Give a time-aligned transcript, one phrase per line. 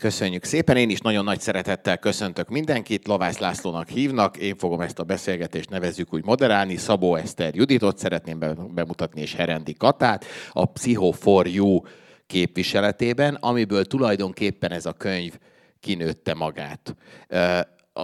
[0.00, 4.98] Köszönjük szépen, én is nagyon nagy szeretettel köszöntök mindenkit, Lovász Lászlónak hívnak, én fogom ezt
[4.98, 8.38] a beszélgetést nevezzük úgy moderálni, Szabó Eszter Juditot szeretném
[8.74, 11.80] bemutatni, és Herendi Katát, a Psycho for You
[12.26, 15.38] képviseletében, amiből tulajdonképpen ez a könyv
[15.80, 16.96] kinőtte magát.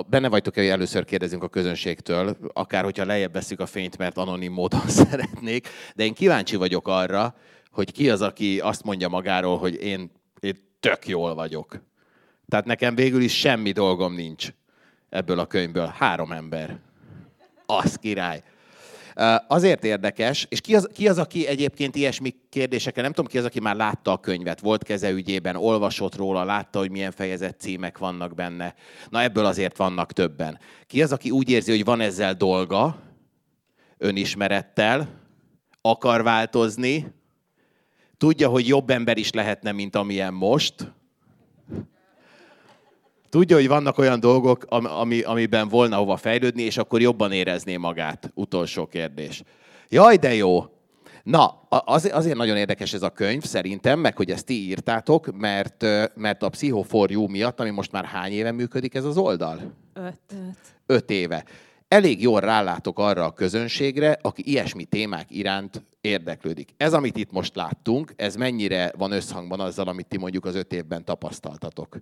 [0.07, 4.53] Benne vagytok hogy először kérdezünk a közönségtől, akár hogyha lejjebb veszük a fényt, mert anonim
[4.53, 7.35] módon szeretnék, de én kíváncsi vagyok arra,
[7.71, 11.81] hogy ki az, aki azt mondja magáról, hogy én, én tök jól vagyok.
[12.49, 14.49] Tehát nekem végül is semmi dolgom nincs
[15.09, 15.86] ebből a könyvből.
[15.86, 16.79] Három ember.
[17.67, 18.43] Az király.
[19.49, 23.45] Azért érdekes, és ki az, ki az, aki egyébként ilyesmi kérdésekkel, nem tudom ki az,
[23.45, 28.34] aki már látta a könyvet, volt kezeügyében, olvasott róla, látta, hogy milyen fejezet címek vannak
[28.34, 28.75] benne.
[29.09, 30.59] Na ebből azért vannak többen.
[30.87, 33.03] Ki az, aki úgy érzi, hogy van ezzel dolga,
[33.98, 35.09] önismerettel,
[35.81, 37.14] akar változni,
[38.19, 40.95] tudja, hogy jobb ember is lehetne, mint amilyen most,
[43.28, 48.31] Tudja, hogy vannak olyan dolgok, ami, amiben volna hova fejlődni, és akkor jobban érezné magát.
[48.34, 49.42] Utolsó kérdés.
[49.89, 50.64] Jaj, de jó!
[51.23, 55.84] Na, az, azért nagyon érdekes ez a könyv szerintem, meg hogy ezt ti írtátok, mert,
[56.14, 59.73] mert a Psycho for You miatt, ami most már hány éve működik ez az oldal?
[59.95, 60.20] Öt.
[60.86, 61.45] Öt éve.
[61.89, 66.75] Elég jól rálátok arra a közönségre, aki ilyesmi témák iránt érdeklődik.
[66.77, 70.73] Ez, amit itt most láttunk, ez mennyire van összhangban azzal, amit ti mondjuk az öt
[70.73, 71.98] évben tapasztaltatok?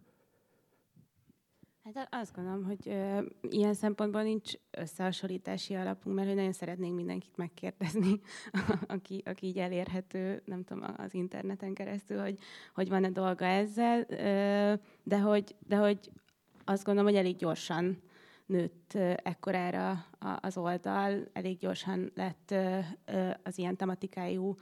[1.95, 7.37] Hát azt gondolom, hogy ö, ilyen szempontból nincs összehasonlítási alapunk, mert hogy nagyon szeretnénk mindenkit
[7.37, 8.21] megkérdezni,
[8.87, 12.39] aki, aki így elérhető, nem tudom, az interneten keresztül, hogy,
[12.75, 16.11] hogy van-e dolga ezzel, ö, de, hogy, de hogy
[16.65, 18.03] azt gondolom, hogy elég gyorsan
[18.47, 20.07] nőtt ekkorára
[20.41, 22.55] az oldal, elég gyorsan lett
[23.43, 24.55] az ilyen tematikájú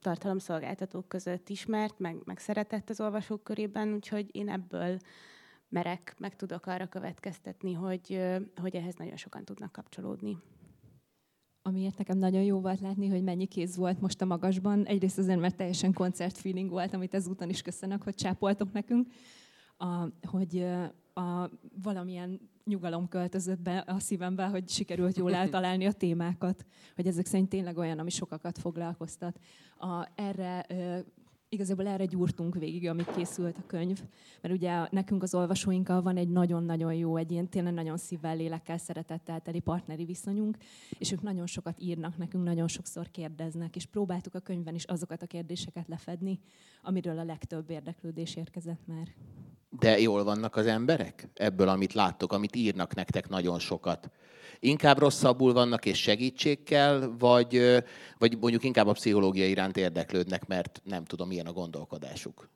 [0.00, 4.98] tartalomszolgáltatók között ismert, meg, meg szeretett az olvasók körében, úgyhogy én ebből
[5.68, 8.20] merek, meg tudok arra következtetni, hogy,
[8.56, 10.38] hogy ehhez nagyon sokan tudnak kapcsolódni.
[11.62, 14.84] Amiért nekem nagyon jó volt látni, hogy mennyi kéz volt most a magasban.
[14.84, 19.12] Egyrészt azért, mert teljesen koncert feeling volt, amit ezúton is köszönök, hogy csápoltok nekünk,
[19.76, 20.66] a, hogy
[21.14, 21.50] a,
[21.82, 26.64] valamilyen nyugalom költözött be a szívembe, hogy sikerült jól eltalálni a témákat,
[26.94, 29.38] hogy ezek szerint tényleg olyan, ami sokakat foglalkoztat.
[29.78, 30.66] A, erre
[31.52, 34.02] igazából erre gyúrtunk végig, amíg készült a könyv,
[34.40, 38.78] mert ugye nekünk az olvasóinkkal van egy nagyon-nagyon jó, egy ilyen tényleg nagyon szívvel, lélekkel,
[38.78, 40.56] szeretettel teli partneri viszonyunk,
[40.98, 45.22] és ők nagyon sokat írnak nekünk, nagyon sokszor kérdeznek, és próbáltuk a könyvben is azokat
[45.22, 46.38] a kérdéseket lefedni,
[46.82, 49.08] amiről a legtöbb érdeklődés érkezett már.
[49.78, 51.28] De jól vannak az emberek?
[51.34, 54.10] Ebből, amit láttok, amit írnak nektek nagyon sokat.
[54.60, 57.82] Inkább rosszabbul vannak és segítség kell, vagy,
[58.18, 62.48] vagy mondjuk inkább a pszichológia iránt érdeklődnek, mert nem tudom, milyen a gondolkodásuk?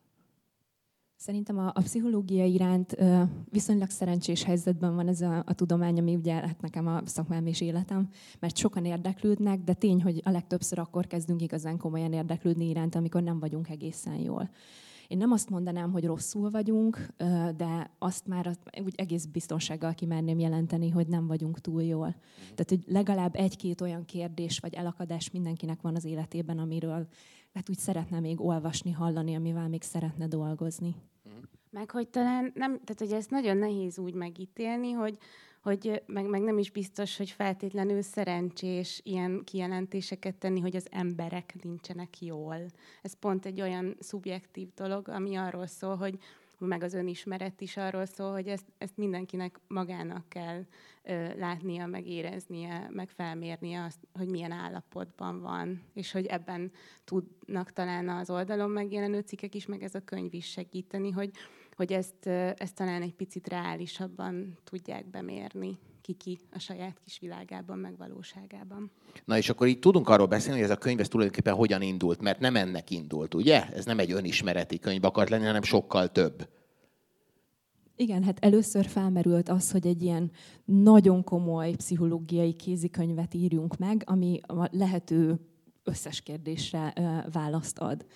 [1.17, 6.15] Szerintem a, a pszichológia iránt ö, viszonylag szerencsés helyzetben van ez a, a tudomány, ami
[6.15, 10.79] ugye hát nekem a szakmám és életem, mert sokan érdeklődnek, de tény, hogy a legtöbbször
[10.79, 14.51] akkor kezdünk igazán komolyan érdeklődni iránt, amikor nem vagyunk egészen jól.
[15.09, 17.07] Én nem azt mondanám, hogy rosszul vagyunk,
[17.57, 22.15] de azt már úgy egész biztonsággal kimerném jelenteni, hogy nem vagyunk túl jól.
[22.39, 27.07] Tehát, hogy legalább egy-két olyan kérdés vagy elakadás mindenkinek van az életében, amiről
[27.55, 30.97] hát úgy szeretne még olvasni, hallani, amivel még szeretne dolgozni.
[31.71, 35.19] Meg hogy talán nem, tehát hogy ezt nagyon nehéz úgy megítélni, hogy
[35.67, 41.55] hogy meg, meg nem is biztos, hogy feltétlenül szerencsés ilyen kijelentéseket tenni, hogy az emberek
[41.63, 42.57] nincsenek jól.
[43.03, 46.19] Ez pont egy olyan szubjektív dolog, ami arról szól, hogy
[46.59, 50.63] meg az önismeret is arról szól, hogy ezt, ezt mindenkinek magának kell
[51.03, 56.73] ö, látnia, meg éreznie, meg felmérnie azt, hogy milyen állapotban van, és hogy ebben
[57.05, 61.31] tudnak talán az oldalon megjelenő cikkek is, meg ez a könyv is segíteni, hogy,
[61.77, 62.27] hogy ezt,
[62.57, 68.91] ezt talán egy picit reálisabban tudják bemérni kiki a saját kis világában, meg valóságában.
[69.25, 72.21] Na és akkor így tudunk arról beszélni, hogy ez a könyv ez tulajdonképpen hogyan indult,
[72.21, 73.69] mert nem ennek indult, ugye?
[73.69, 76.49] Ez nem egy önismereti könyv akart lenni, hanem sokkal több.
[77.97, 80.31] Igen, hát először felmerült az, hogy egy ilyen
[80.65, 85.41] nagyon komoly pszichológiai kézikönyvet írjunk meg, ami a lehető
[85.85, 86.93] összes kérdésre
[87.33, 88.07] választ ad.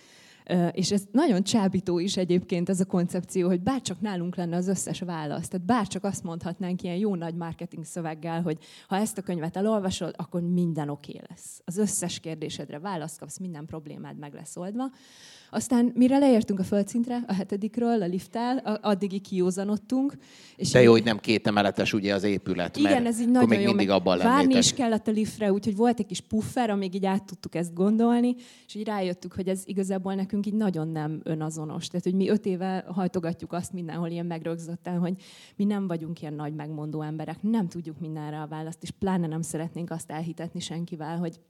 [0.73, 5.00] És ez nagyon csábító is egyébként ez a koncepció, hogy bárcsak nálunk lenne az összes
[5.00, 5.49] válasz.
[5.49, 8.58] Tehát bárcsak azt mondhatnánk ilyen jó nagy marketing szöveggel, hogy
[8.88, 11.61] ha ezt a könyvet elolvasod, akkor minden oké okay lesz.
[11.64, 14.91] Az összes kérdésedre választ kapsz, minden problémád meg lesz oldva.
[15.50, 20.17] Aztán mire leértünk a földszintre, a hetedikről, a lifttel, addig kiózanodtunk.
[20.56, 23.49] És De jó, hogy nem két emeletes ugye az épület, igen, mert ez így nagyon
[23.49, 26.94] még jó, mindig abban Várni is kellett a liftre, úgyhogy volt egy kis puffer, amíg
[26.94, 28.35] így át tudtuk ezt gondolni,
[28.67, 31.87] és így rájöttük, hogy ez igazából nekünk így nagyon nem önazonos.
[31.87, 35.14] Tehát, hogy mi öt éve hajtogatjuk azt mindenhol ilyen megrögzötten, hogy
[35.56, 39.43] mi nem vagyunk ilyen nagy megmondó emberek, nem tudjuk mindenre a választ, és pláne nem
[39.43, 41.41] szeretnénk azt elhitetni senkivel, hogy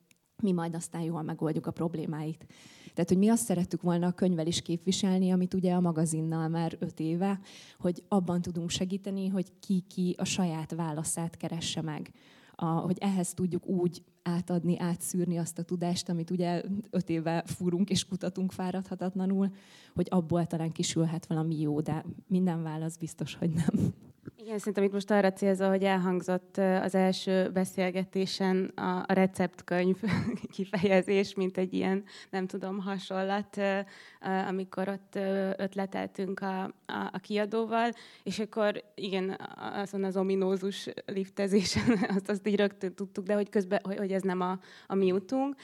[0.42, 2.46] mi majd aztán jól megoldjuk a problémáit.
[2.94, 6.76] Tehát, hogy mi azt szerettük volna a könyvvel is képviselni, amit ugye a magazinnal már
[6.78, 7.40] öt éve,
[7.78, 12.12] hogy abban tudunk segíteni, hogy ki-ki a saját válaszát keresse meg.
[12.54, 17.90] A, hogy ehhez tudjuk úgy átadni, átszűrni azt a tudást, amit ugye öt éve furunk
[17.90, 19.50] és kutatunk fáradhatatlanul,
[19.94, 23.94] hogy abból talán kisülhet valami jó, de minden válasz biztos, hogy nem.
[24.36, 29.96] Igen, szerintem itt most arra célzol, hogy elhangzott az első beszélgetésen a, a receptkönyv
[30.54, 33.60] kifejezés, mint egy ilyen, nem tudom, hasonlat,
[34.48, 35.14] amikor ott
[35.56, 37.90] ötleteltünk a, a, a kiadóval,
[38.22, 43.80] és akkor igen, azon az ominózus liftezésen azt, azt így rögtön tudtuk, de hogy közben,
[43.82, 45.56] hogy, hogy ez nem a, a mi utunk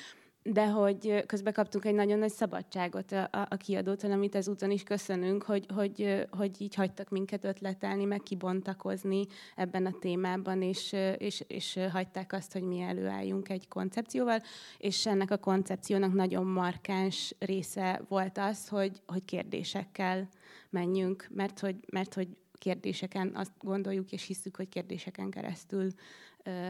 [0.52, 5.43] de hogy közben kaptunk egy nagyon nagy szabadságot a, a kiadótól, amit ezúton is köszönünk,
[5.43, 9.26] hogy, hogy, hogy így hagytak minket ötletelni, meg kibontakozni
[9.56, 14.43] ebben a témában, és, és, és hagyták azt, hogy mi előálljunk egy koncepcióval,
[14.78, 20.28] és ennek a koncepciónak nagyon markáns része volt az, hogy, hogy kérdésekkel
[20.70, 25.90] menjünk, mert hogy, mert hogy kérdéseken azt gondoljuk és hiszük, hogy kérdéseken keresztül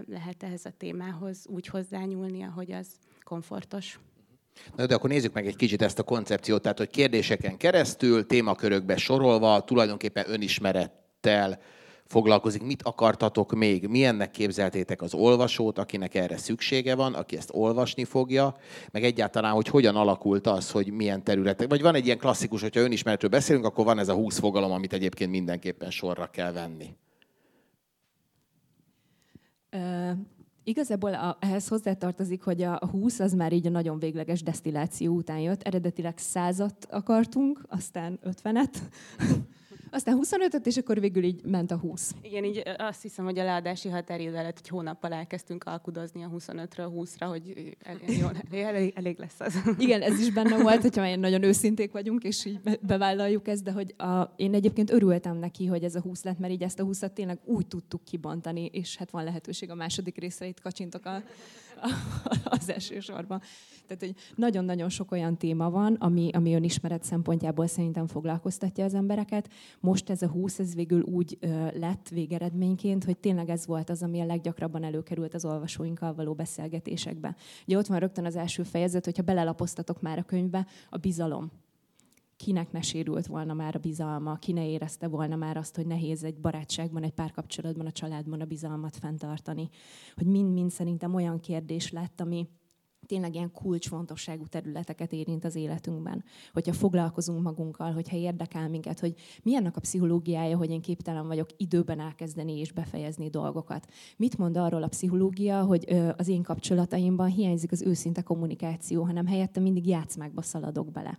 [0.06, 2.87] lehet ehhez a témához úgy hozzányúlni, ahogy az
[3.26, 3.99] komfortos.
[4.76, 8.96] Na, de akkor nézzük meg egy kicsit ezt a koncepciót, tehát hogy kérdéseken keresztül, témakörökbe
[8.96, 11.61] sorolva, tulajdonképpen önismerettel
[12.05, 12.62] foglalkozik.
[12.62, 13.87] Mit akartatok még?
[13.87, 18.56] Milyennek képzeltétek az olvasót, akinek erre szüksége van, aki ezt olvasni fogja,
[18.90, 21.69] meg egyáltalán, hogy hogyan alakult az, hogy milyen területek.
[21.69, 24.93] Vagy van egy ilyen klasszikus, hogyha önismeretről beszélünk, akkor van ez a 20 fogalom, amit
[24.93, 26.96] egyébként mindenképpen sorra kell venni.
[30.69, 35.39] Igazából a, ehhez hozzátartozik, hogy a 20 az már így a nagyon végleges desztilláció után
[35.39, 35.63] jött.
[35.63, 38.75] Eredetileg százat akartunk, aztán 50-et
[39.91, 42.15] aztán 25-öt, és akkor végül így ment a 20.
[42.23, 46.91] Igen, így azt hiszem, hogy a leadási határidő előtt egy hónappal elkezdtünk alkudozni a 25-ről
[46.97, 49.55] 20-ra, hogy elég, jó, elég, elég lesz az.
[49.79, 53.73] Igen, ez is benne volt, hogyha már nagyon őszinték vagyunk, és így bevállaljuk ezt, de
[53.73, 56.85] hogy a, én egyébként örültem neki, hogy ez a 20 lett, mert így ezt a
[56.85, 61.23] 20-at tényleg úgy tudtuk kibontani, és hát van lehetőség a második részre, itt kacsintok a,
[62.44, 63.40] az első sorban.
[63.87, 69.49] Tehát, hogy nagyon-nagyon sok olyan téma van, ami, ami önismeret szempontjából szerintem foglalkoztatja az embereket.
[69.81, 74.02] Most ez a 20, ez végül úgy ö, lett végeredményként, hogy tényleg ez volt az,
[74.02, 77.37] ami a leggyakrabban előkerült az olvasóinkkal való beszélgetésekbe.
[77.67, 81.50] Ugye ott van rögtön az első fejezet, hogyha belelapoztatok már a könyvbe, a bizalom
[82.37, 86.25] kinek ne sérült volna már a bizalma, ki ne érezte volna már azt, hogy nehéz
[86.25, 89.69] egy barátságban, egy párkapcsolatban, a családban a bizalmat fenntartani.
[90.15, 92.49] Hogy mind-mind szerintem olyan kérdés lett, ami,
[93.06, 96.25] tényleg ilyen kulcsfontosságú területeket érint az életünkben.
[96.53, 102.00] Hogyha foglalkozunk magunkkal, hogyha érdekel minket, hogy milyennek a pszichológiája, hogy én képtelen vagyok időben
[102.00, 103.87] elkezdeni és befejezni dolgokat.
[104.17, 105.85] Mit mond arról a pszichológia, hogy
[106.17, 111.19] az én kapcsolataimban hiányzik az őszinte kommunikáció, hanem helyette mindig játszmákba szaladok bele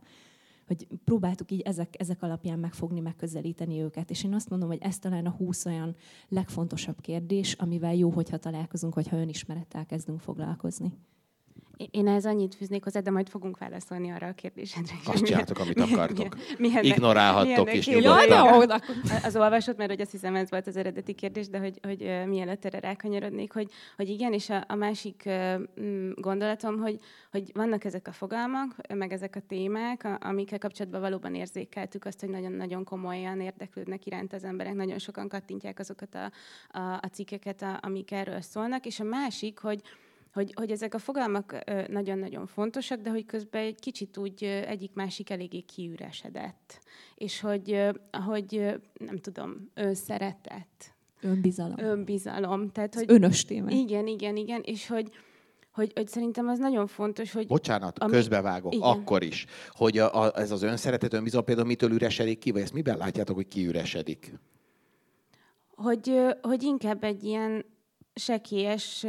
[0.67, 4.09] hogy próbáltuk így ezek, ezek alapján megfogni, megközelíteni őket.
[4.09, 5.95] És én azt mondom, hogy ez talán a 20 olyan
[6.27, 10.93] legfontosabb kérdés, amivel jó, hogyha találkozunk, hogyha önismerettel kezdünk foglalkozni.
[11.91, 14.93] Én ez annyit fűznék hozzá, de majd fogunk válaszolni arra a kérdésedre.
[15.05, 16.35] Azt csináltok, amit akartok.
[16.57, 18.81] Milyen, Ignorálhattok is nyugodtan.
[19.23, 22.65] Az olvasott, mert hogy azt hiszem ez volt az eredeti kérdés, de hogy, hogy mielőtt
[22.65, 25.29] erre rákanyarodnék, hogy, hogy igen, és a, a másik
[25.81, 26.99] mm, gondolatom, hogy,
[27.31, 32.29] hogy vannak ezek a fogalmak, meg ezek a témák, amikkel kapcsolatban valóban érzékeltük azt, hogy
[32.29, 36.31] nagyon-nagyon komolyan érdeklődnek iránt az emberek, nagyon sokan kattintják azokat a,
[36.79, 39.81] a, a cikkeket, a, amik erről szólnak, és a másik, hogy,
[40.33, 45.59] hogy, hogy ezek a fogalmak nagyon-nagyon fontosak, de hogy közben egy kicsit úgy egyik-másik eléggé
[45.59, 46.79] kiüresedett.
[47.15, 47.89] És hogy,
[48.25, 50.95] hogy nem tudom, önszeretet.
[51.21, 51.77] Önbizalom.
[51.77, 52.69] Önbizalom.
[52.71, 53.69] Tehát, hogy, önös téma.
[53.69, 54.61] Igen, igen, igen.
[54.63, 55.09] És hogy,
[55.71, 57.47] hogy, hogy szerintem az nagyon fontos, hogy...
[57.47, 58.11] Bocsánat, ami...
[58.11, 58.87] közbevágok, igen.
[58.87, 62.73] akkor is, hogy a, a, ez az önszeretet, önbizalom például mitől üresedik ki, vagy ezt
[62.73, 64.33] miben látjátok, hogy kiüresedik?
[65.75, 67.65] Hogy, hogy inkább egy ilyen
[68.13, 69.05] sekélyes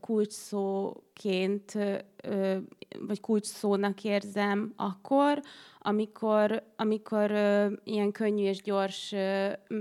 [0.00, 1.72] kulcs szó kulcsszóként,
[3.06, 5.42] vagy kulcsszónak érzem akkor,
[5.82, 7.30] amikor, amikor
[7.84, 9.14] ilyen könnyű és gyors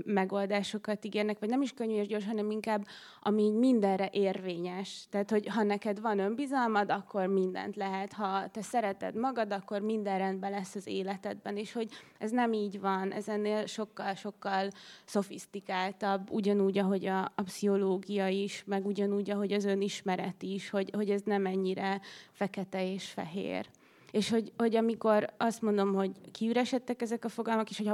[0.06, 2.86] megoldásokat ígérnek, vagy nem is könnyű és gyors, hanem inkább
[3.22, 5.08] ami mindenre érvényes.
[5.10, 8.14] Tehát, hogy ha neked van önbizalmad, akkor mindent lehet.
[8.14, 11.58] Ha te szereted magad, akkor minden rendben lesz az életedben.
[11.58, 14.70] És hogy ez nem így van, ez ennél sokkal-sokkal
[15.06, 21.10] szofisztikáltabb, ugyanúgy, ahogy a, a pszichológia is, meg ugyanúgy, ahogy az önismeret is, hogy, hogy
[21.10, 23.66] ez nem ennyire fekete és fehér.
[24.12, 27.92] És hogy, hogy amikor azt mondom, hogy kiüresedtek ezek a fogalmak, és hogy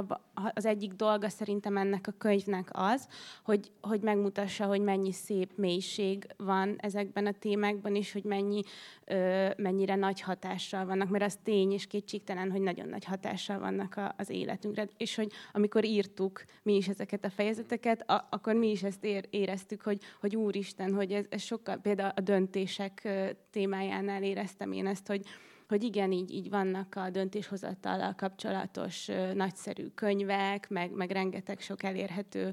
[0.54, 3.08] az egyik dolga szerintem ennek a könyvnek az,
[3.44, 8.62] hogy, hogy megmutassa, hogy mennyi szép mélység van ezekben a témákban, és hogy mennyi,
[9.04, 13.96] ö, mennyire nagy hatással vannak, mert az tény és kétségtelen, hogy nagyon nagy hatással vannak
[13.96, 14.88] a, az életünkre.
[14.96, 19.26] És hogy amikor írtuk mi is ezeket a fejezeteket, a, akkor mi is ezt ér,
[19.30, 23.08] éreztük, hogy, hogy úristen, hogy ez, ez sokkal, például a döntések
[23.50, 25.26] témájánál éreztem én ezt, hogy,
[25.68, 31.82] hogy igen, így, így vannak a döntéshozatallal kapcsolatos ö, nagyszerű könyvek, meg, meg rengeteg sok
[31.82, 32.52] elérhető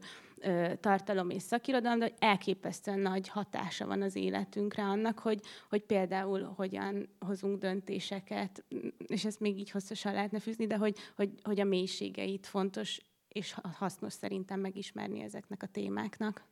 [0.79, 6.53] tartalom és szakirodalom, de hogy elképesztően nagy hatása van az életünkre annak, hogy, hogy például
[6.55, 8.63] hogyan hozunk döntéseket,
[9.07, 13.55] és ezt még így hosszasan lehetne fűzni, de hogy, hogy, hogy a mélységeit fontos és
[13.77, 16.43] hasznos szerintem megismerni ezeknek a témáknak.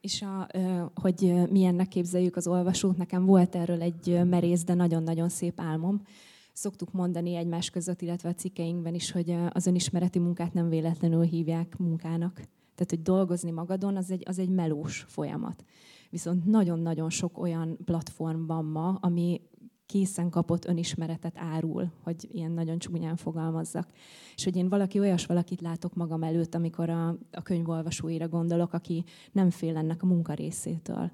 [0.00, 0.46] És a,
[0.94, 6.02] hogy milyennek képzeljük az olvasót, nekem volt erről egy merész, de nagyon-nagyon szép álmom.
[6.52, 11.76] Szoktuk mondani egymás között, illetve a cikkeinkben is, hogy az önismereti munkát nem véletlenül hívják
[11.78, 12.34] munkának.
[12.74, 15.64] Tehát, hogy dolgozni magadon, az egy, az egy melós folyamat.
[16.10, 19.40] Viszont nagyon-nagyon sok olyan platform van ma, ami
[19.90, 23.88] készen kapott önismeretet árul, hogy ilyen nagyon csúnyán fogalmazzak.
[24.36, 29.04] És hogy én valaki olyas valakit látok magam előtt, amikor a, a könyvolvasóira gondolok, aki
[29.32, 31.10] nem fél ennek a munka részétől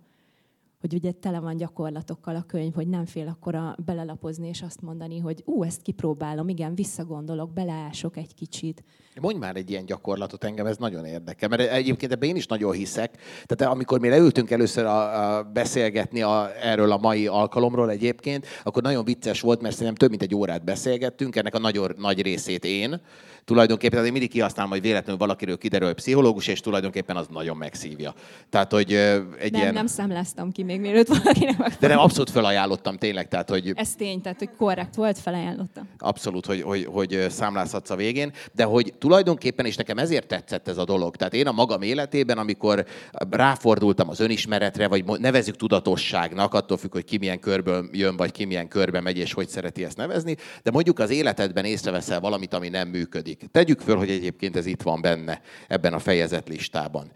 [0.80, 4.82] hogy ugye tele van gyakorlatokkal a könyv, hogy nem fél akkor a belelapozni és azt
[4.82, 8.84] mondani, hogy ú, ezt kipróbálom, igen, visszagondolok, beleások egy kicsit.
[9.20, 12.72] Mondj már egy ilyen gyakorlatot, engem ez nagyon érdekel, mert egyébként ebben én is nagyon
[12.72, 13.14] hiszek.
[13.44, 18.82] Tehát amikor mi leültünk először a, a beszélgetni a, erről a mai alkalomról egyébként, akkor
[18.82, 22.64] nagyon vicces volt, mert szerintem több mint egy órát beszélgettünk, ennek a nagyon nagy részét
[22.64, 23.00] én,
[23.46, 28.14] tulajdonképpen azért mindig kihasználom, hogy véletlenül valakiről kiderül, hogy pszichológus, és tulajdonképpen az nagyon megszívja.
[28.50, 28.92] Tehát, hogy
[29.38, 29.74] egy nem, ilyen...
[29.74, 31.76] nem szemleztem ki még mielőtt valakinek meg...
[31.80, 33.72] De nem, abszolút felajánlottam tényleg, tehát, hogy...
[33.74, 35.88] Ez tény, tehát, hogy korrekt volt, felajánlottam.
[35.98, 40.78] Abszolút, hogy, hogy, hogy számlázhatsz a végén, de hogy tulajdonképpen, és nekem ezért tetszett ez
[40.78, 42.84] a dolog, tehát én a magam életében, amikor
[43.30, 48.44] ráfordultam az önismeretre, vagy nevezük tudatosságnak, attól függ, hogy ki milyen körből jön, vagy ki
[48.44, 52.68] milyen körbe megy, és hogy szereti ezt nevezni, de mondjuk az életedben észreveszel valamit, ami
[52.68, 53.44] nem működik.
[53.50, 57.12] Tegyük föl, hogy egyébként ez itt van benne, ebben a fejezet listában.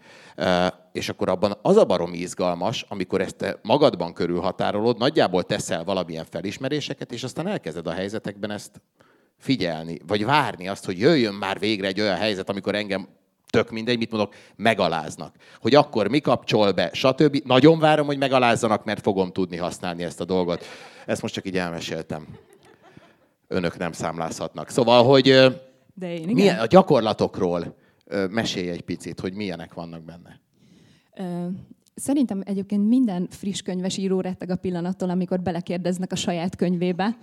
[0.91, 7.11] És akkor abban az a baromi izgalmas, amikor ezt magadban körülhatárolod, nagyjából teszel valamilyen felismeréseket,
[7.11, 8.81] és aztán elkezded a helyzetekben ezt
[9.41, 13.07] figyelni, vagy várni azt, hogy jöjjön már végre egy olyan helyzet, amikor engem
[13.49, 15.35] tök mindegy, mit mondok, megaláznak.
[15.59, 17.41] Hogy akkor mi kapcsol be, stb.
[17.45, 20.65] Nagyon várom, hogy megalázzanak, mert fogom tudni használni ezt a dolgot.
[21.05, 22.27] Ezt most csak így elmeséltem.
[23.47, 24.69] Önök nem számlázhatnak.
[24.69, 25.23] Szóval, hogy
[25.93, 26.33] de én igen.
[26.33, 27.75] Milyen, a gyakorlatokról
[28.29, 30.39] mesélj egy picit, hogy milyenek vannak benne.
[31.95, 37.17] Szerintem egyébként minden friss könyves író retteg a pillanattól, amikor belekérdeznek a saját könyvébe.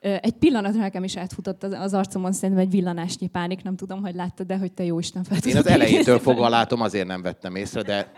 [0.00, 4.46] Egy pillanatra nekem is átfutott az arcomon szerintem egy villanásnyi pánik, nem tudom, hogy láttad,
[4.46, 7.82] de hogy te jó Isten fel Én az elejétől fogva látom, azért nem vettem észre,
[7.82, 8.12] de...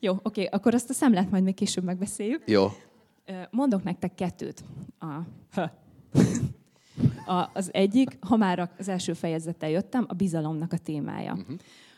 [0.00, 2.42] Jó, oké, akkor azt a szemlet majd még később megbeszéljük.
[2.46, 2.66] Jó.
[3.50, 4.64] Mondok nektek kettőt.
[4.98, 5.06] A...
[7.26, 11.32] A, az egyik, ha már az első fejezettel jöttem, a bizalomnak a témája.
[11.32, 11.56] Uh-huh.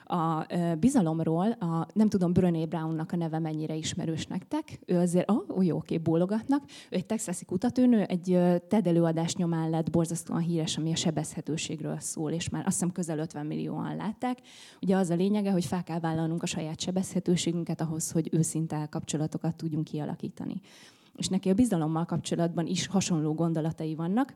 [0.09, 0.47] A
[0.79, 4.81] bizalomról, a, nem tudom, Brené Brownnak a neve mennyire ismerős nektek.
[4.87, 6.63] Ő azért, oh, jó, oké, bólogatnak.
[6.91, 12.33] Ő egy texasi kutatónő, egy TED előadás nyomán lett borzasztóan híres, ami a sebezhetőségről szól,
[12.33, 14.39] és már azt hiszem közel 50 millióan látták.
[14.81, 19.57] Ugye az a lényege, hogy fel kell vállalnunk a saját sebezhetőségünket ahhoz, hogy őszinte kapcsolatokat
[19.57, 20.61] tudjunk kialakítani.
[21.17, 24.35] És neki a bizalommal kapcsolatban is hasonló gondolatai vannak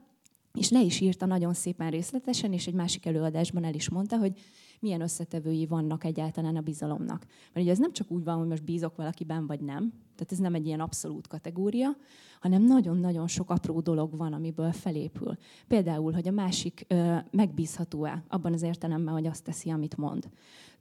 [0.55, 4.33] és le is írta nagyon szépen részletesen, és egy másik előadásban el is mondta, hogy
[4.81, 7.27] milyen összetevői vannak egyáltalán a bizalomnak.
[7.53, 9.93] Mert ugye ez nem csak úgy van, hogy most bízok valakiben, vagy nem.
[10.15, 11.97] Tehát ez nem egy ilyen abszolút kategória,
[12.41, 15.37] hanem nagyon-nagyon sok apró dolog van, amiből felépül.
[15.67, 20.29] Például, hogy a másik ö, megbízható-e, abban az értelemben, hogy azt teszi, amit mond.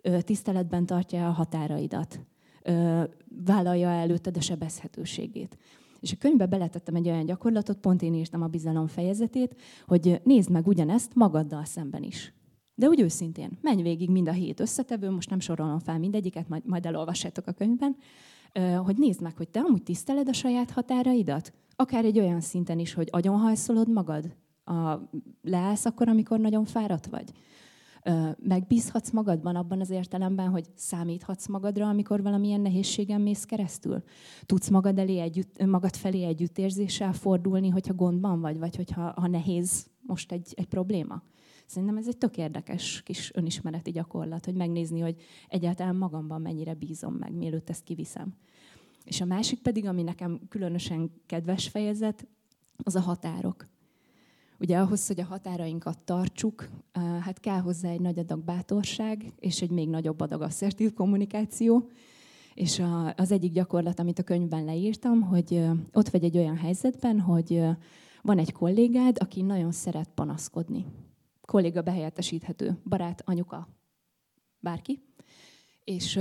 [0.02, 2.20] Ö, tiszteletben tartja a határaidat.
[2.64, 3.04] Ö,
[3.46, 5.58] vállalja előtted a sebezhetőségét.
[6.00, 9.56] És a könyvbe beletettem egy olyan gyakorlatot, pont én írtam a bizalom fejezetét,
[9.88, 12.34] hogy nézd meg ugyanezt magaddal szemben is.
[12.80, 16.66] De úgy őszintén, menj végig mind a hét összetevő, most nem sorolom fel mindegyiket, majd,
[16.66, 17.96] majd elolvassátok a könyvben,
[18.84, 22.94] hogy nézd meg, hogy te amúgy tiszteled a saját határaidat, akár egy olyan szinten is,
[22.94, 25.10] hogy agyonhajszolod magad, a,
[25.42, 27.32] leállsz akkor, amikor nagyon fáradt vagy
[28.38, 34.04] megbízhatsz magadban abban az értelemben, hogy számíthatsz magadra, amikor valamilyen nehézségen mész keresztül?
[34.46, 39.88] Tudsz magad, elé együtt, magad felé együttérzéssel fordulni, hogyha gondban vagy, vagy hogyha ha nehéz
[40.02, 41.24] most egy, egy probléma?
[41.70, 45.16] Szerintem ez egy tök érdekes kis önismereti gyakorlat, hogy megnézni, hogy
[45.48, 48.34] egyáltalán magamban mennyire bízom meg, mielőtt ezt kiviszem.
[49.04, 52.28] És a másik pedig, ami nekem különösen kedves fejezet,
[52.84, 53.68] az a határok.
[54.60, 56.70] Ugye ahhoz, hogy a határainkat tartsuk,
[57.22, 61.90] hát kell hozzá egy nagy adag bátorság, és egy még nagyobb adag asszertív kommunikáció.
[62.54, 62.84] És
[63.16, 67.62] az egyik gyakorlat, amit a könyvben leírtam, hogy ott vagy egy olyan helyzetben, hogy
[68.22, 70.86] van egy kollégád, aki nagyon szeret panaszkodni.
[71.50, 73.68] Kolléga behelyettesíthető, barát, anyuka,
[74.60, 75.02] bárki.
[75.84, 76.20] És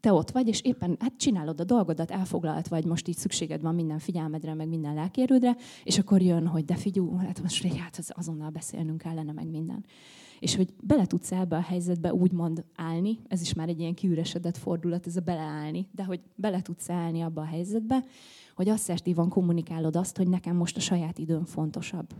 [0.00, 3.74] te ott vagy, és éppen hát csinálod a dolgodat, elfoglalt vagy, most így szükséged van
[3.74, 8.12] minden figyelmedre, meg minden lelkérődre, és akkor jön, hogy de figyú, hát most hát az
[8.14, 9.84] azonnal beszélnünk kellene, meg minden.
[10.38, 14.56] És hogy bele tudsz ebbe a helyzetbe úgymond állni, ez is már egy ilyen kiüresedett
[14.56, 18.04] fordulat, ez a beleállni, de hogy bele tudsz állni abba a helyzetbe,
[18.54, 22.14] hogy asszertívan kommunikálod azt, hogy nekem most a saját időm fontosabb.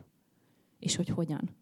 [0.78, 1.58] És hogy hogyan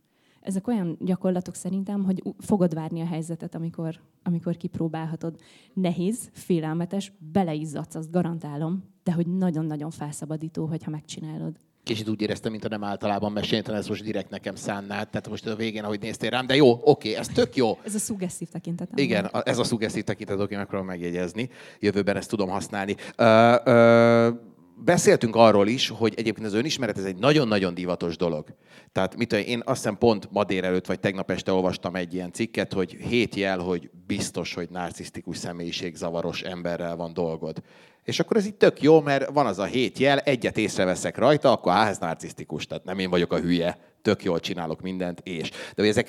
[0.49, 5.37] ezek olyan gyakorlatok szerintem, hogy fogod várni a helyzetet, amikor, amikor kipróbálhatod.
[5.75, 11.57] Nehéz, félelmetes, beleizzadsz, azt garantálom, de hogy nagyon-nagyon felszabadító, hogyha megcsinálod.
[11.83, 15.09] Kicsit úgy éreztem, mint a nem általában meséltem, ez most direkt nekem szánnád.
[15.09, 17.79] Tehát most a végén, ahogy néztél rám, de jó, oké, ez tök jó.
[17.85, 18.89] Ez a szuggesztív tekintet.
[18.95, 21.51] Igen, ez a szuggesztív tekintet, oké, megpróbálom megjegyezni.
[21.81, 22.97] Jövőben ezt tudom használni.
[23.19, 23.27] Uh,
[23.67, 28.47] uh, beszéltünk arról is, hogy egyébként az önismeret ez egy nagyon-nagyon divatos dolog.
[28.93, 32.33] Tehát mit tudom, én azt hiszem pont ma délelőtt vagy tegnap este olvastam egy ilyen
[32.33, 37.63] cikket, hogy hét jel, hogy biztos, hogy narcisztikus személyiség zavaros emberrel van dolgod.
[38.05, 41.53] És akkor ez itt tök jó, mert van az a hét jel, egyet észreveszek rajta,
[41.53, 45.51] akkor á, ez narcisztikus, tehát nem én vagyok a hülye, tök jól csinálok mindent, és.
[45.51, 46.09] De hogy ezek,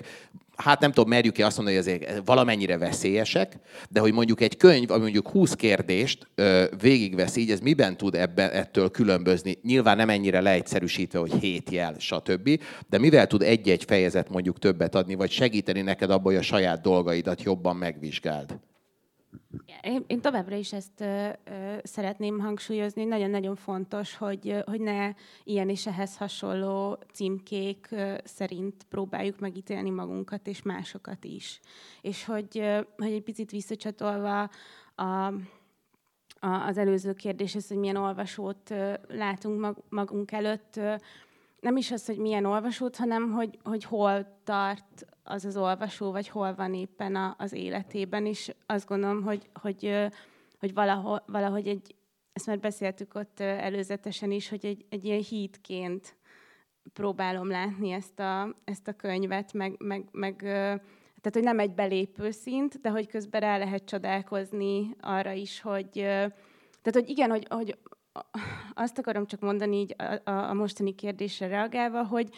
[0.55, 3.55] hát nem tudom, merjük-e azt mondani, hogy ezek valamennyire veszélyesek,
[3.89, 8.15] de hogy mondjuk egy könyv, ami mondjuk 20 kérdést ö, végigvesz így, ez miben tud
[8.15, 9.57] ebben, ettől különbözni?
[9.63, 14.95] Nyilván nem ennyire leegyszerűsítve, hogy hét jel, stb., de mivel tud egy-egy fejezet mondjuk többet
[14.95, 18.59] adni, vagy segíteni neked abban, hogy a saját dolgaidat jobban megvizsgáld?
[19.81, 23.03] Én, én továbbra is ezt ö, ö, szeretném hangsúlyozni.
[23.03, 25.13] Nagyon-nagyon fontos, hogy, hogy ne
[25.43, 31.59] ilyen és ehhez hasonló címkék ö, szerint próbáljuk megítélni magunkat és másokat is.
[32.01, 34.49] És hogy, ö, hogy egy picit visszacsatolva
[34.95, 35.03] a,
[36.39, 40.95] a, az előző kérdéshez, hogy milyen olvasót ö, látunk mag, magunk előtt, ö,
[41.61, 46.27] nem is az, hogy milyen olvasót, hanem hogy, hogy hol tart az az olvasó, vagy
[46.27, 50.07] hol van éppen a, az életében, és azt gondolom, hogy, hogy,
[50.59, 51.95] hogy valahol, valahogy egy,
[52.33, 56.17] ezt már beszéltük ott előzetesen is, hogy egy, egy ilyen hídként
[56.93, 60.35] próbálom látni ezt a, ezt a könyvet, meg, meg, meg
[61.21, 65.89] tehát, hogy nem egy belépő szint, de hogy közben rá lehet csodálkozni arra is, hogy,
[65.91, 67.77] tehát, hogy igen, hogy, hogy
[68.73, 72.29] azt akarom csak mondani így a, a, a mostani kérdésre reagálva, hogy,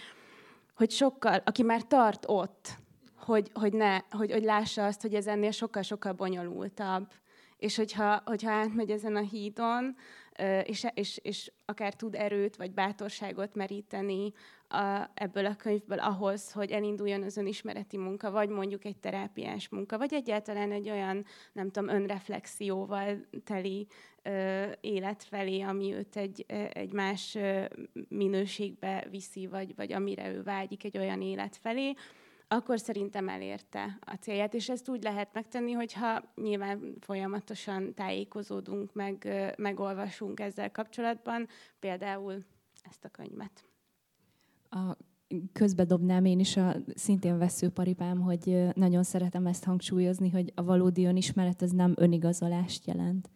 [0.75, 2.69] hogy sokkal, aki már tart ott,
[3.17, 7.07] hogy, hogy, ne, hogy, hogy lássa azt, hogy ez ennél sokkal-sokkal bonyolultabb.
[7.57, 9.95] És hogyha, hogyha átmegy ezen a hídon,
[10.63, 14.33] és, és, és akár tud erőt vagy bátorságot meríteni
[14.67, 19.97] a, ebből a könyvből ahhoz, hogy elinduljon az önismereti munka, vagy mondjuk egy terápiás munka,
[19.97, 23.87] vagy egyáltalán egy olyan, nem tudom, önreflexióval teli
[24.21, 27.37] ö, élet felé, ami őt egy, egy más
[28.07, 31.93] minőségbe viszi, vagy, vagy amire ő vágyik, egy olyan élet felé,
[32.53, 39.27] akkor szerintem elérte a célját, és ezt úgy lehet megtenni, hogyha nyilván folyamatosan tájékozódunk, meg,
[39.57, 41.47] megolvasunk ezzel kapcsolatban,
[41.79, 42.43] például
[42.83, 43.65] ezt a könyvet.
[44.69, 44.97] A
[45.53, 51.05] közbe dobnám én is a szintén veszőparipám, hogy nagyon szeretem ezt hangsúlyozni, hogy a valódi
[51.05, 53.29] önismeret az nem önigazolást jelent.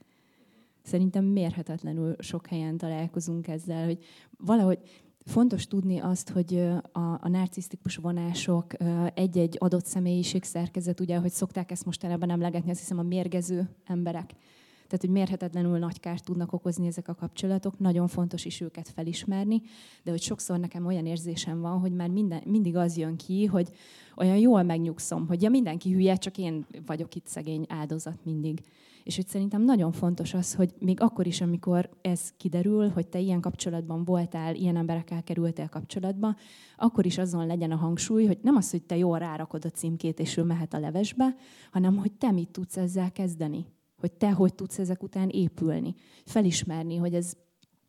[0.81, 4.03] Szerintem mérhetetlenül sok helyen találkozunk ezzel, hogy
[4.37, 6.55] valahogy Fontos tudni azt, hogy
[6.91, 8.73] a, a narcisztikus vonások
[9.13, 13.69] egy-egy adott személyiség szerkezet, ugye, hogy szokták ezt most ebben emlegetni, azt hiszem a mérgező
[13.85, 14.31] emberek.
[14.87, 19.61] Tehát, hogy mérhetetlenül nagy kárt tudnak okozni ezek a kapcsolatok, nagyon fontos is őket felismerni,
[20.03, 23.69] de hogy sokszor nekem olyan érzésem van, hogy már minden, mindig az jön ki, hogy
[24.15, 28.61] olyan jól megnyugszom, hogy ja, mindenki hülye, csak én vagyok itt szegény áldozat mindig.
[29.05, 33.19] És hogy szerintem nagyon fontos az, hogy még akkor is, amikor ez kiderül, hogy te
[33.19, 36.35] ilyen kapcsolatban voltál, ilyen emberekkel kerültél kapcsolatba,
[36.77, 40.19] akkor is azon legyen a hangsúly, hogy nem az, hogy te jól rárakod a címkét,
[40.19, 41.35] és ő mehet a levesbe,
[41.71, 43.65] hanem hogy te mit tudsz ezzel kezdeni.
[43.97, 45.95] Hogy te hogy tudsz ezek után épülni.
[46.25, 47.33] Felismerni, hogy ez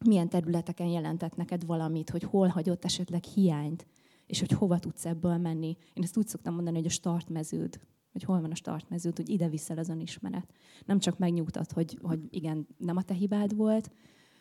[0.05, 3.87] milyen területeken jelentett neked valamit, hogy hol hagyott esetleg hiányt,
[4.27, 5.77] és hogy hova tudsz ebből menni.
[5.95, 7.81] Én ezt úgy szoktam mondani, hogy a startmeződ
[8.17, 10.53] hogy hol van a startmeződ, hogy ide viszel az önismeret.
[10.85, 13.91] Nem csak megnyugtat, hogy, hogy igen, nem a te hibád volt,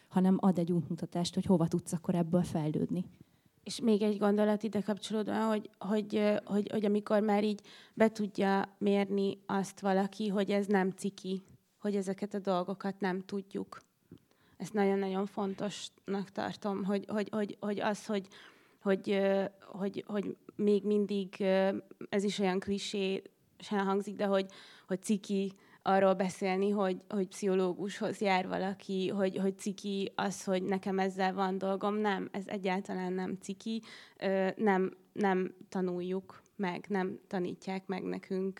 [0.07, 3.05] hanem ad egy útmutatást, hogy hova tudsz akkor ebből fejlődni.
[3.63, 7.61] És még egy gondolat ide kapcsolódva, hogy, hogy, hogy, hogy amikor már így
[7.93, 11.43] be tudja mérni azt valaki, hogy ez nem ciki,
[11.79, 13.81] hogy ezeket a dolgokat nem tudjuk.
[14.57, 18.27] Ezt nagyon-nagyon fontosnak tartom, hogy, hogy, hogy, hogy az, hogy,
[18.81, 19.21] hogy,
[19.61, 21.41] hogy, hogy még mindig,
[22.09, 23.21] ez is olyan klisé,
[23.59, 24.45] sem hangzik, de hogy,
[24.87, 30.99] hogy ciki arról beszélni, hogy, hogy pszichológushoz jár valaki, hogy, hogy ciki az, hogy nekem
[30.99, 31.95] ezzel van dolgom.
[31.95, 33.81] Nem, ez egyáltalán nem ciki.
[34.55, 38.59] Nem, nem tanuljuk meg, nem tanítják meg nekünk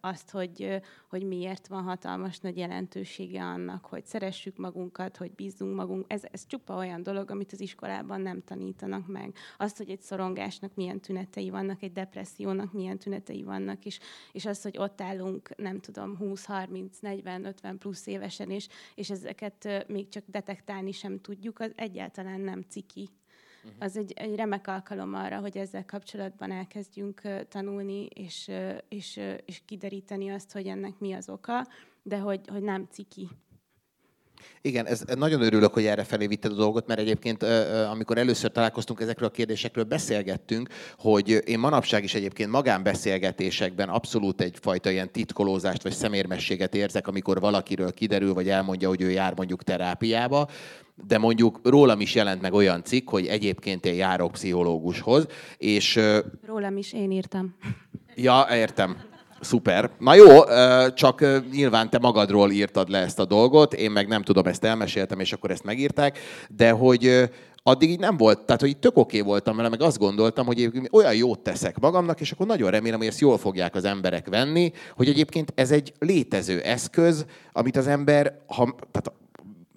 [0.00, 6.04] azt, hogy, hogy miért van hatalmas nagy jelentősége annak, hogy szeressük magunkat, hogy bízzunk magunk.
[6.08, 9.34] Ez, ez csupa olyan dolog, amit az iskolában nem tanítanak meg.
[9.56, 13.98] Azt, hogy egy szorongásnak milyen tünetei vannak, egy depressziónak milyen tünetei vannak, és,
[14.32, 19.10] és az, hogy ott állunk, nem tudom, 20, 30, 40, 50 plusz évesen, és, és
[19.10, 23.08] ezeket még csak detektálni sem tudjuk, az egyáltalán nem ciki
[23.64, 23.72] uh-huh.
[23.78, 28.50] az egy, egy remek alkalom arra, hogy ezzel kapcsolatban elkezdjünk tanulni, és,
[28.88, 31.66] és, és kideríteni azt, hogy ennek mi az oka,
[32.02, 33.28] de hogy, hogy nem ciki.
[34.62, 37.42] Igen, ez, nagyon örülök, hogy erre felé vitted a dolgot, mert egyébként
[37.90, 44.90] amikor először találkoztunk ezekről a kérdésekről, beszélgettünk, hogy én manapság is egyébként magánbeszélgetésekben abszolút egyfajta
[44.90, 50.48] ilyen titkolózást vagy szemérmességet érzek, amikor valakiről kiderül, vagy elmondja, hogy ő jár mondjuk terápiába,
[51.06, 55.26] de mondjuk rólam is jelent meg olyan cikk, hogy egyébként én járok pszichológushoz,
[55.58, 56.00] és...
[56.46, 57.56] Rólam is, én írtam.
[58.14, 59.09] Ja, értem.
[59.40, 59.90] Szuper.
[59.98, 60.26] Na jó,
[60.94, 65.20] csak nyilván te magadról írtad le ezt a dolgot, én meg nem tudom, ezt elmeséltem,
[65.20, 66.18] és akkor ezt megírták,
[66.56, 67.30] de hogy
[67.62, 71.14] addig így nem volt, tehát hogy tök oké voltam vele, meg azt gondoltam, hogy olyan
[71.14, 75.08] jót teszek magamnak, és akkor nagyon remélem, hogy ezt jól fogják az emberek venni, hogy
[75.08, 79.12] egyébként ez egy létező eszköz, amit az ember, ha, tehát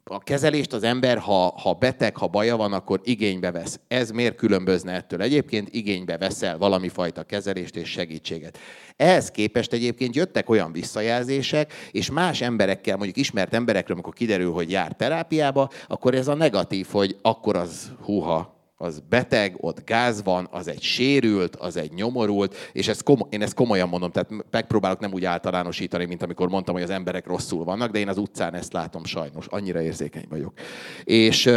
[0.05, 3.79] a kezelést az ember, ha, ha beteg, ha baja van, akkor igénybe vesz.
[3.87, 5.21] Ez miért különbözne ettől?
[5.21, 8.57] Egyébként igénybe veszel valami fajta kezelést és segítséget.
[8.95, 14.71] Ehhez képest egyébként jöttek olyan visszajelzések, és más emberekkel, mondjuk ismert emberekről, amikor kiderül, hogy
[14.71, 20.47] jár terápiába, akkor ez a negatív, hogy akkor az húha, az beteg, ott gáz van,
[20.51, 24.99] az egy sérült, az egy nyomorult, és ezt komo- én ezt komolyan mondom, tehát megpróbálok
[24.99, 28.53] nem úgy általánosítani, mint amikor mondtam, hogy az emberek rosszul vannak, de én az utcán
[28.53, 30.53] ezt látom sajnos, annyira érzékeny vagyok.
[31.03, 31.51] És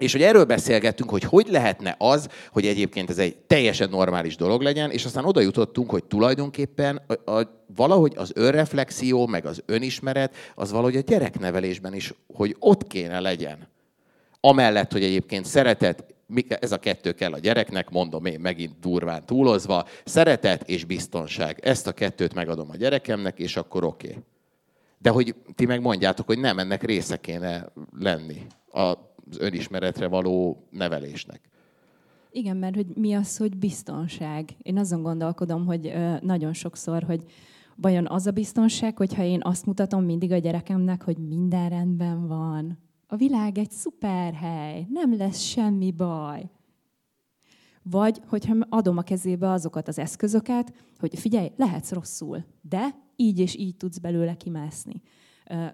[0.00, 4.62] és hogy erről beszélgettünk, hogy hogy lehetne az, hogy egyébként ez egy teljesen normális dolog
[4.62, 10.34] legyen, és aztán oda jutottunk, hogy tulajdonképpen a, a, valahogy az önreflexió, meg az önismeret,
[10.54, 13.68] az valahogy a gyereknevelésben is, hogy ott kéne legyen.
[14.40, 16.14] Amellett, hogy egyébként szeretet,
[16.48, 21.58] ez a kettő kell a gyereknek, mondom én megint durván túlozva, szeretet és biztonság.
[21.62, 24.08] Ezt a kettőt megadom a gyerekemnek, és akkor oké.
[24.08, 24.22] Okay.
[24.98, 28.96] De hogy ti meg mondjátok, hogy nem, ennek része kéne lenni az
[29.38, 31.40] önismeretre való nevelésnek.
[32.32, 34.50] Igen, mert hogy mi az, hogy biztonság?
[34.62, 37.24] Én azon gondolkodom, hogy nagyon sokszor, hogy
[37.76, 42.78] vajon az a biztonság, hogyha én azt mutatom mindig a gyerekemnek, hogy minden rendben van,
[43.12, 46.50] a világ egy szuper hely, nem lesz semmi baj.
[47.82, 53.56] Vagy, hogyha adom a kezébe azokat az eszközöket, hogy figyelj, lehetsz rosszul, de így és
[53.56, 55.02] így tudsz belőle kimászni.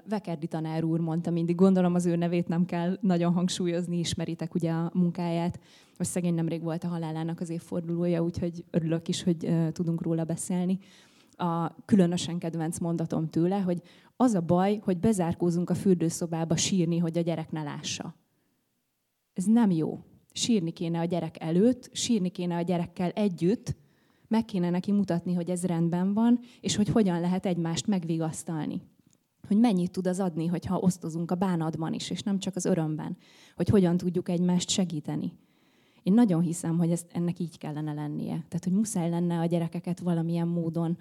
[0.09, 4.71] Vekerdi tanár úr mondta mindig, gondolom az ő nevét nem kell nagyon hangsúlyozni, ismeritek ugye
[4.71, 5.61] a munkáját,
[5.97, 10.79] hogy szegény nemrég volt a halálának az évfordulója, úgyhogy örülök is, hogy tudunk róla beszélni.
[11.37, 13.83] A különösen kedvenc mondatom tőle, hogy
[14.17, 18.15] az a baj, hogy bezárkózunk a fürdőszobába sírni, hogy a gyerek ne lássa.
[19.33, 20.05] Ez nem jó.
[20.33, 23.77] Sírni kéne a gyerek előtt, sírni kéne a gyerekkel együtt,
[24.29, 28.83] meg kéne neki mutatni, hogy ez rendben van, és hogy hogyan lehet egymást megvigasztalni.
[29.47, 33.17] Hogy mennyit tud az adni, hogyha osztozunk a bánatban is, és nem csak az örömben.
[33.55, 35.33] Hogy hogyan tudjuk egymást segíteni.
[36.07, 38.45] Én nagyon hiszem, hogy ez, ennek így kellene lennie.
[38.49, 40.99] Tehát, hogy muszáj lenne a gyerekeket valamilyen módon,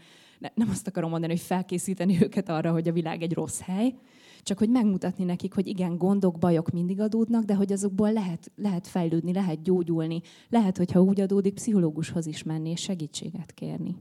[0.53, 3.95] nem azt akarom mondani, hogy felkészíteni őket arra, hogy a világ egy rossz hely,
[4.43, 8.87] csak hogy megmutatni nekik, hogy igen, gondok, bajok mindig adódnak, de hogy azokból lehet, lehet
[8.87, 10.21] fejlődni, lehet gyógyulni.
[10.49, 13.95] Lehet, hogyha úgy adódik, pszichológushoz is menni és segítséget kérni.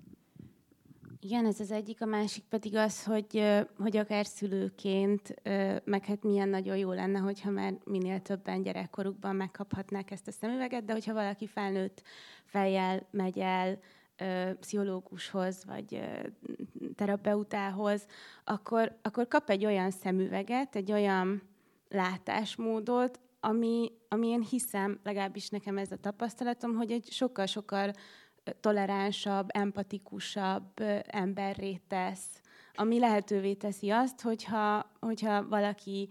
[1.24, 3.42] Igen, ez az egyik, a másik pedig az, hogy,
[3.78, 5.34] hogy akár szülőként,
[5.84, 10.84] meg hát milyen nagyon jó lenne, hogyha már minél többen gyerekkorukban megkaphatnák ezt a szemüveget,
[10.84, 12.02] de hogyha valaki felnőtt
[12.44, 13.78] fejjel megy el
[14.60, 16.00] pszichológushoz, vagy
[16.94, 18.06] terapeutához,
[18.44, 21.42] akkor, akkor kap egy olyan szemüveget, egy olyan
[21.88, 27.92] látásmódot, ami, ami én hiszem, legalábbis nekem ez a tapasztalatom, hogy egy sokkal-sokkal
[28.60, 32.40] toleránsabb, empatikusabb emberré tesz,
[32.74, 36.08] ami lehetővé teszi azt, hogyha, hogyha valaki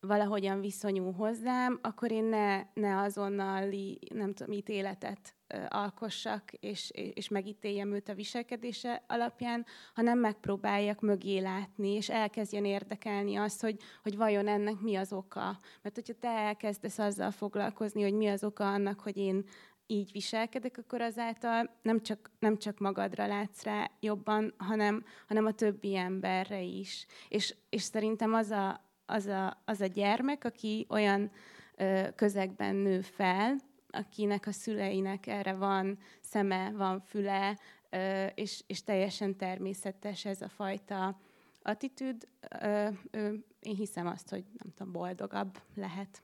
[0.00, 5.34] valahogyan viszonyul hozzám, akkor én ne, ne azonnali, nem tudom, ítéletet
[5.68, 13.36] alkossak, és, és megítéljem őt a viselkedése alapján, hanem megpróbáljak mögé látni, és elkezdjen érdekelni
[13.36, 15.58] azt, hogy, hogy vajon ennek mi az oka.
[15.82, 19.44] Mert hogyha te elkezdesz azzal foglalkozni, hogy mi az oka annak, hogy én
[19.86, 25.52] így viselkedek, akkor azáltal nem csak, nem csak magadra látsz rá jobban, hanem, hanem a
[25.52, 27.06] többi emberre is.
[27.28, 31.30] És, és szerintem az a, az, a, az a gyermek, aki olyan
[31.76, 33.56] ö, közegben nő fel,
[33.90, 37.58] akinek a szüleinek erre van szeme, van füle,
[37.90, 41.20] ö, és, és teljesen természetes ez a fajta
[41.62, 42.28] attitűd,
[42.60, 46.22] ö, ö, én hiszem azt, hogy nem tudom, boldogabb lehet,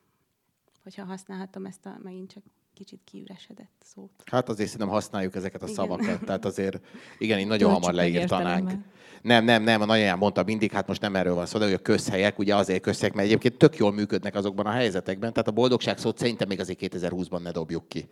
[0.83, 2.43] hogyha használhatom ezt a megint csak
[2.75, 4.11] kicsit kiüresedett szót.
[4.25, 5.77] Hát azért szerintem használjuk ezeket a igen.
[5.77, 6.25] szavakat.
[6.25, 6.81] Tehát azért,
[7.19, 8.71] igen, így nagyon Töltsük hamar leírtanánk.
[9.23, 11.75] Nem, nem, nem, a nagyanyám mondta mindig, hát most nem erről van szó, de hogy
[11.75, 15.53] a közhelyek, ugye azért közhelyek, mert egyébként tök jól működnek azokban a helyzetekben, tehát a
[15.53, 18.09] boldogság szót szerintem még azért 2020-ban ne dobjuk ki.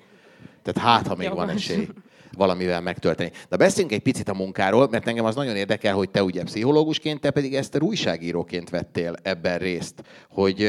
[0.63, 1.89] Tehát hát, ha még Jó, van esély
[2.37, 3.31] valamivel megtölteni.
[3.49, 7.21] De beszéljünk egy picit a munkáról, mert engem az nagyon érdekel, hogy te ugye pszichológusként,
[7.21, 10.03] te pedig ezt újságíróként vettél ebben részt.
[10.29, 10.69] Hogy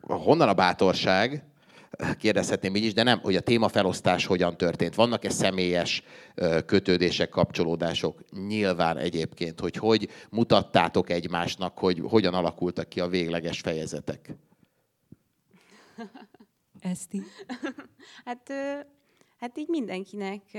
[0.00, 1.44] honnan a bátorság,
[2.18, 4.94] kérdezhetném így is, de nem, hogy a témafelosztás hogyan történt.
[4.94, 6.02] Vannak-e személyes
[6.66, 8.20] kötődések, kapcsolódások?
[8.46, 14.30] Nyilván egyébként, hogy hogy mutattátok egymásnak, hogy hogyan alakultak ki a végleges fejezetek?
[16.80, 17.22] Eszti?
[18.24, 18.52] hát,
[19.38, 20.54] hát így mindenkinek,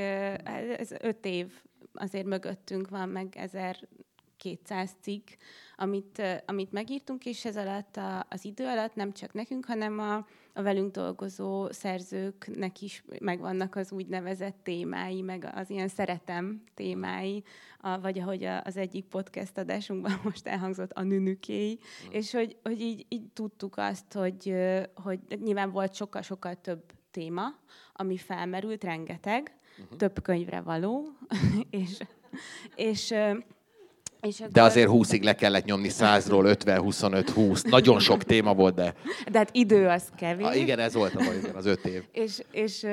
[0.78, 1.52] ez öt év
[1.94, 5.28] azért mögöttünk van, meg 1200 cikk,
[5.76, 10.26] amit, amit megírtunk, és ez alatt a, az idő alatt nem csak nekünk, hanem a,
[10.54, 17.44] a velünk dolgozó szerzőknek is megvannak az úgynevezett témái, meg az ilyen szeretem témái,
[17.80, 22.12] a, vagy ahogy az egyik podcast adásunkban most elhangzott, a nünükéi, mm.
[22.12, 24.56] és hogy, hogy így, így tudtuk azt, hogy,
[24.94, 27.48] hogy nyilván volt sokkal-sokkal több téma,
[27.94, 29.98] ami felmerült, rengeteg, uh-huh.
[29.98, 31.08] több könyvre való,
[31.70, 31.98] és,
[32.76, 33.14] és
[34.22, 34.52] és akkor...
[34.52, 37.64] De azért 20-ig le kellett nyomni 100-ról 50, 25, 20.
[37.64, 38.94] Nagyon sok téma volt, de...
[39.32, 40.46] De hát idő az kevés.
[40.46, 42.04] Ah, igen, ez volt a baj, igen, az öt év.
[42.12, 42.86] és, és,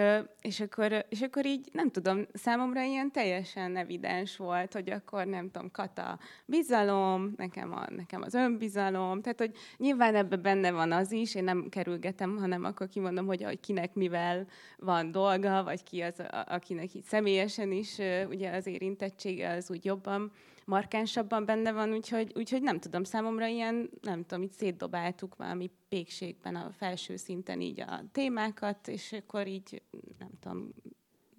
[0.43, 5.51] és, akkor, és akkor így, nem tudom, számomra ilyen teljesen evidens volt, hogy akkor nem
[5.51, 11.12] tudom, kata bizalom, nekem, a, nekem az önbizalom, tehát hogy nyilván ebben benne van az
[11.12, 14.47] is, én nem kerülgetem, hanem akkor kimondom, hogy, hogy kinek mivel
[14.79, 17.97] van dolga, vagy ki az, akinek így személyesen is
[18.29, 20.33] ugye az érintettsége az úgy jobban
[20.69, 26.57] markánsabban benne van, úgyhogy, úgyhogy nem tudom, számomra ilyen, nem tudom, itt szétdobáltuk valami pékségben
[26.57, 29.83] a felső szinten így a témákat, és akkor így,
[30.19, 30.75] nem tudom,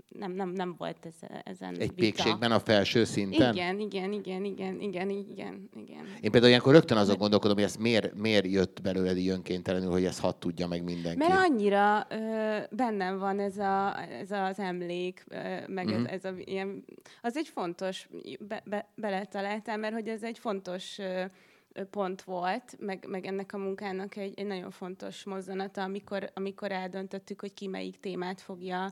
[0.10, 1.94] nem, nem, nem volt ez, ezen Egy vita.
[1.94, 3.54] pékségben a felső szinten?
[3.54, 6.06] Igen, igen, igen, igen, igen, igen, igen.
[6.22, 10.06] Én például ilyenkor rögtön azon gondolkodom, hogy ez miért, miért jött belőled így önkéntelenül, hogy
[10.06, 11.18] ezt hat tudja meg mindenki.
[11.18, 15.94] Mert annyira ö, bennem van ez, a, ez az emlék, ö, meg uh-huh.
[15.94, 16.14] ez, mhm.
[16.14, 16.86] ez a ilyen,
[17.22, 21.24] az egy fontos, be, be, beletaláltál, mert hogy ez egy fontos ö,
[21.90, 27.42] pont volt, meg, meg ennek a munkának egy, egy nagyon fontos mozzanata, amikor, amikor eldöntöttük,
[27.42, 28.92] hogy ki melyik témát fogja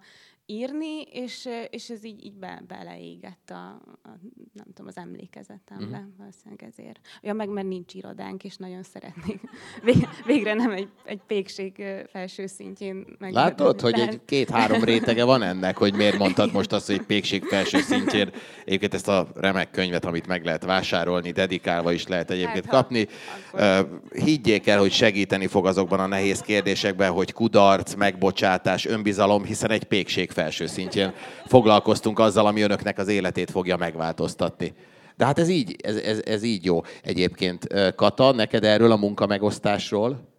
[0.49, 3.67] írni, és, és ez így, így be, beleégett a,
[4.03, 4.09] a,
[4.53, 6.17] nem tudom, az emlékezetembe, uh-huh.
[6.17, 6.99] valószínűleg ezért.
[7.21, 9.39] Ja, meg mert nincs irodánk, és nagyon szeretnék.
[10.25, 13.33] Végre nem egy, egy pékség felső szintjén meg.
[13.33, 17.79] Látod, hogy egy két-három rétege van ennek, hogy miért mondtad most azt, hogy pékség felső
[17.79, 18.31] szintjén.
[18.65, 23.07] Egyébként ezt a remek könyvet, amit meg lehet vásárolni, dedikálva is lehet egyébként hát, kapni.
[23.51, 24.01] Akkor...
[24.11, 29.83] Higgyék el, hogy segíteni fog azokban a nehéz kérdésekben, hogy kudarc, megbocsátás, önbizalom, hiszen egy
[29.83, 31.13] pékség felső szintjén
[31.45, 34.73] foglalkoztunk azzal, ami önöknek az életét fogja megváltoztatni.
[35.15, 36.81] De hát ez így, ez, ez, ez így jó.
[37.03, 40.35] Egyébként, Kata, neked erről a munkamegosztásról?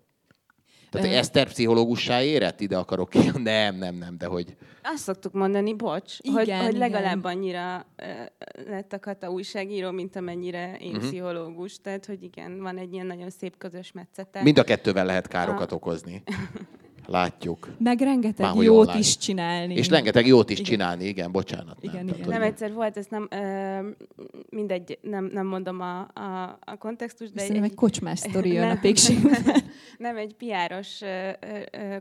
[0.90, 2.60] Tehát, hogy Eszter pszichológussá érett?
[2.60, 3.18] Ide akarok ki.
[3.42, 4.56] Nem, nem, nem, de hogy...
[4.82, 7.30] Azt szoktuk mondani, bocs, igen, hogy, hogy legalább igen.
[7.36, 11.06] annyira uh, lett a Kata újságíró, mint amennyire én uh-huh.
[11.06, 11.80] pszichológus.
[11.80, 14.42] Tehát, hogy igen, van egy ilyen nagyon szép közös metszete.
[14.42, 15.74] Mind a kettővel lehet károkat a...
[15.74, 16.22] okozni.
[17.08, 17.68] Látjuk.
[17.78, 18.98] Meg rengeteg Már, jót online.
[18.98, 19.74] is csinálni.
[19.74, 20.70] És rengeteg jót is igen.
[20.70, 21.76] csinálni, igen, bocsánat.
[21.80, 22.28] Igen, nem, igen.
[22.28, 23.88] nem egyszer volt, ezt nem, ö,
[24.50, 27.40] mindegy, nem, nem mondom a, a, a kontextust, de...
[27.40, 29.42] Szerintem egy, egy kocsmás sztori jön a pékségben.
[29.98, 31.00] nem, egy piáros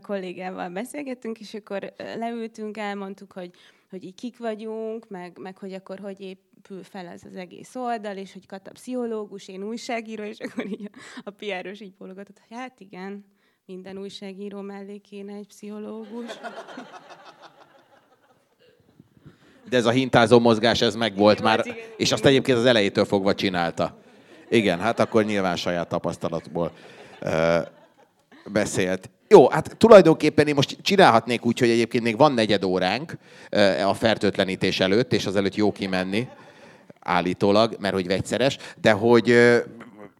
[0.02, 3.50] kollégával beszélgettünk, és akkor leültünk, elmondtuk, hogy
[3.90, 8.16] hogy így kik vagyunk, meg, meg hogy akkor hogy épül fel ez az egész oldal,
[8.16, 12.58] és hogy Kata pszichológus, én újságíró, és akkor így a, a piáros így bólogatott, hogy
[12.58, 13.24] hát igen,
[13.68, 16.30] minden újságíró mellé kéne egy pszichológus.
[19.68, 23.04] De ez a hintázó mozgás, ez meg volt már, igen, és azt egyébként az elejétől
[23.04, 23.96] fogva csinálta.
[24.48, 26.72] Igen, hát akkor nyilván saját tapasztalatból
[27.22, 27.56] uh,
[28.52, 29.10] beszélt.
[29.28, 33.12] Jó, hát tulajdonképpen én most csinálhatnék úgy, hogy egyébként még van negyed óránk
[33.86, 36.28] a fertőtlenítés előtt, és az előtt jó kimenni,
[37.00, 39.34] állítólag, mert hogy vegyszeres, de hogy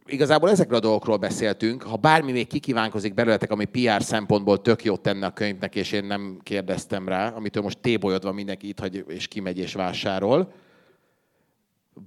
[0.09, 1.83] igazából ezekről a dolgokról beszéltünk.
[1.83, 6.05] Ha bármi még kikívánkozik belőletek, ami PR szempontból tök jót tenne a könyvnek, és én
[6.05, 10.53] nem kérdeztem rá, amitől most tébolyodva mindenki itt hagy, és kimegy és vásárol,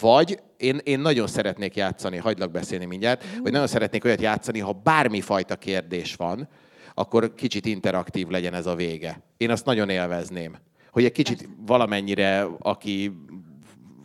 [0.01, 3.43] vagy én, én nagyon szeretnék játszani, hagylak beszélni mindjárt, mm.
[3.43, 6.49] vagy nagyon szeretnék olyat játszani, ha bármi fajta kérdés van,
[6.95, 9.23] akkor kicsit interaktív legyen ez a vége.
[9.37, 10.57] Én azt nagyon élvezném.
[10.91, 13.13] Hogy egy kicsit valamennyire, aki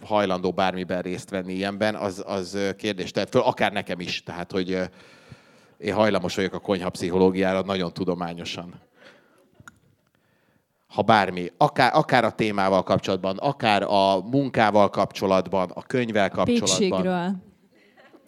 [0.08, 4.24] hajlandó bármiben részt venni ilyenben, az, az kérdést tehet föl, akár nekem is.
[4.24, 4.80] Tehát, hogy
[5.78, 8.82] én hajlamos vagyok a konyha pszichológiára nagyon tudományosan.
[10.88, 16.78] Ha bármi, akár, akár a témával kapcsolatban, akár a munkával kapcsolatban, a könyvvel kapcsolatban.
[16.78, 17.36] Pékségről.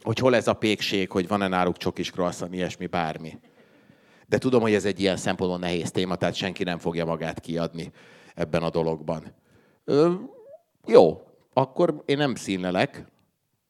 [0.01, 3.39] Hogy hol ez a pékség, hogy van-e náluk csokis croissant, ilyesmi, bármi.
[4.27, 7.91] De tudom, hogy ez egy ilyen szempontból nehéz téma, tehát senki nem fogja magát kiadni
[8.35, 9.23] ebben a dologban.
[9.85, 10.13] Ö,
[10.85, 11.21] jó,
[11.53, 13.05] akkor én nem színlelek,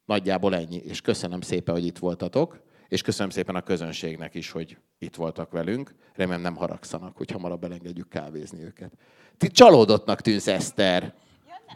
[0.06, 4.78] nagyjából ennyi, és köszönöm szépen, hogy itt voltatok, és köszönöm szépen a közönségnek is, hogy
[4.98, 5.96] itt voltak velünk.
[6.13, 8.94] Remélem nem haragszanak, hogy hamarabb elengedjük kávézni őket.
[9.38, 11.13] Ti csalódottnak tűnsz, Eszter.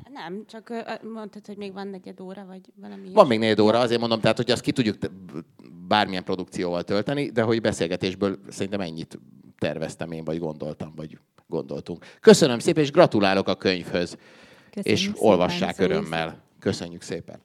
[0.10, 0.74] nem, csak
[1.14, 3.12] mondtad, hogy még van negyed óra, vagy valami.
[3.14, 4.98] Van még negyed óra, azért mondom, tehát hogy azt ki tudjuk
[5.88, 9.20] bármilyen produkcióval tölteni, de hogy beszélgetésből szerintem ennyit
[9.58, 12.06] terveztem én, vagy gondoltam, vagy gondoltunk.
[12.20, 14.18] Köszönöm szépen, és gratulálok a könyvhöz.
[14.74, 16.42] Köszönjük és olvassák örömmel.
[16.60, 17.42] Köszönjük szépen.